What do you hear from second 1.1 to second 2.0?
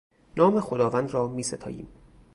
را میستاییم.